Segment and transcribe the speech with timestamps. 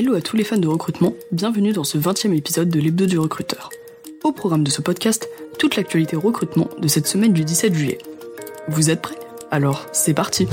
[0.00, 3.18] Hello à tous les fans de recrutement, bienvenue dans ce 20e épisode de l'hebdo du
[3.18, 3.68] recruteur.
[4.24, 5.28] Au programme de ce podcast,
[5.58, 7.98] toute l'actualité recrutement de cette semaine du 17 juillet.
[8.66, 9.18] Vous êtes prêts?
[9.50, 10.46] Alors, c'est parti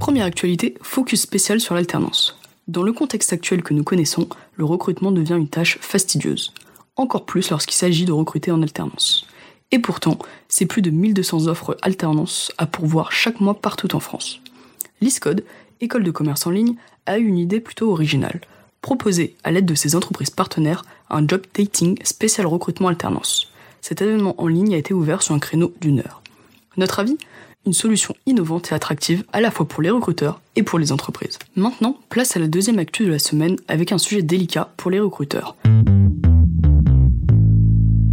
[0.00, 2.38] Première actualité, focus spécial sur l'alternance.
[2.68, 6.54] Dans le contexte actuel que nous connaissons, le recrutement devient une tâche fastidieuse.
[6.96, 9.26] Encore plus lorsqu'il s'agit de recruter en alternance.
[9.72, 10.18] Et pourtant,
[10.48, 14.40] c'est plus de 1200 offres alternance à pourvoir chaque mois partout en France.
[15.02, 15.44] L'ISCODE,
[15.82, 18.40] école de commerce en ligne, a eu une idée plutôt originale.
[18.86, 23.50] Proposer, à l'aide de ses entreprises partenaires, un job dating spécial recrutement alternance.
[23.80, 26.22] Cet événement en ligne a été ouvert sur un créneau d'une heure.
[26.76, 27.18] Notre avis
[27.66, 31.40] Une solution innovante et attractive à la fois pour les recruteurs et pour les entreprises.
[31.56, 35.00] Maintenant, place à la deuxième actu de la semaine avec un sujet délicat pour les
[35.00, 35.56] recruteurs.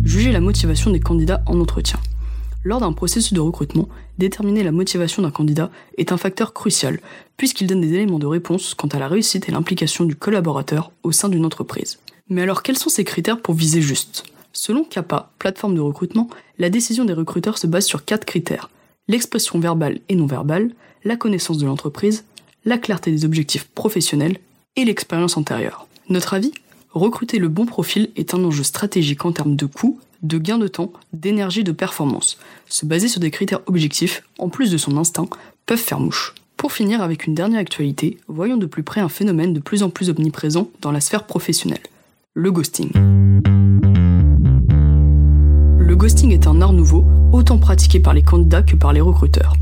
[0.01, 1.99] Juger la motivation des candidats en entretien.
[2.65, 7.01] Lors d'un processus de recrutement, déterminer la motivation d'un candidat est un facteur crucial,
[7.35, 11.11] puisqu'il donne des éléments de réponse quant à la réussite et l'implication du collaborateur au
[11.11, 11.99] sein d'une entreprise.
[12.29, 14.23] Mais alors quels sont ces critères pour viser juste?
[14.53, 18.69] Selon CAPA, plateforme de recrutement, la décision des recruteurs se base sur quatre critères.
[19.09, 20.71] L'expression verbale et non verbale,
[21.03, 22.23] la connaissance de l'entreprise,
[22.63, 24.37] la clarté des objectifs professionnels
[24.77, 25.87] et l'expérience antérieure.
[26.07, 26.53] Notre avis?
[26.91, 30.67] Recruter le bon profil est un enjeu stratégique en termes de coût, de gain de
[30.67, 32.37] temps, d'énergie, de performance.
[32.67, 35.27] Se baser sur des critères objectifs, en plus de son instinct,
[35.65, 36.33] peuvent faire mouche.
[36.57, 39.89] Pour finir avec une dernière actualité, voyons de plus près un phénomène de plus en
[39.89, 41.81] plus omniprésent dans la sphère professionnelle.
[42.33, 42.89] Le ghosting.
[45.77, 49.53] Le ghosting est un art nouveau, autant pratiqué par les candidats que par les recruteurs.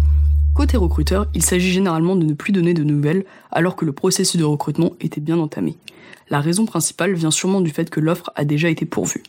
[0.54, 4.40] Côté recruteur, il s'agit généralement de ne plus donner de nouvelles alors que le processus
[4.40, 5.76] de recrutement était bien entamé.
[6.30, 9.24] La raison principale vient sûrement du fait que l'offre a déjà été pourvue.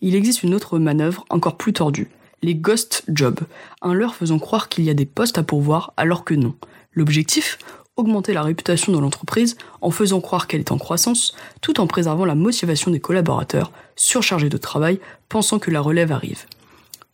[0.00, 2.10] Il existe une autre manœuvre encore plus tordue,
[2.42, 3.40] les ghost jobs,
[3.82, 6.54] un leurre faisant croire qu'il y a des postes à pourvoir alors que non.
[6.92, 7.58] L'objectif?
[7.96, 12.24] Augmenter la réputation de l'entreprise en faisant croire qu'elle est en croissance, tout en préservant
[12.24, 16.44] la motivation des collaborateurs, surchargés de travail, pensant que la relève arrive.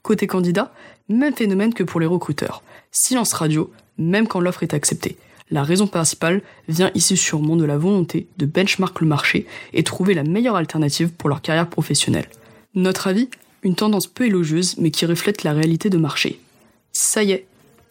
[0.02, 0.74] Côté candidat,
[1.08, 2.62] même phénomène que pour les recruteurs.
[2.90, 5.16] Silence radio, même quand l'offre est acceptée.
[5.50, 10.14] La raison principale vient ici sûrement de la volonté de benchmark le marché et trouver
[10.14, 12.28] la meilleure alternative pour leur carrière professionnelle.
[12.74, 13.28] Notre avis
[13.62, 16.40] Une tendance peu élogieuse mais qui reflète la réalité de marché.
[16.92, 17.46] Ça y est,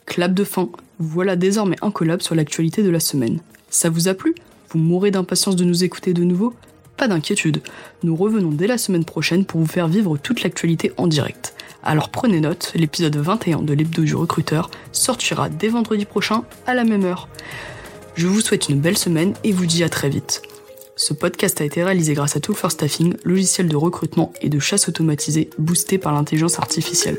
[0.05, 3.39] clap de fin, voilà désormais un collab sur l'actualité de la semaine.
[3.69, 4.33] Ça vous a plu?
[4.69, 6.53] Vous mourrez d'impatience de nous écouter de nouveau?
[6.97, 7.61] Pas d'inquiétude,
[8.01, 11.52] nous revenons dès la semaine prochaine pour vous faire vivre toute l'actualité en direct.
[11.85, 16.85] Alors prenez note, l'épisode 21 de l'hebdo du recruteur sortira dès vendredi prochain à la
[16.85, 17.27] même heure.
[18.15, 20.41] Je vous souhaite une belle semaine et vous dis à très vite.
[20.95, 24.87] Ce podcast a été réalisé grâce à Tool Staffing, logiciel de recrutement et de chasse
[24.87, 27.17] automatisé boosté par l'intelligence artificielle.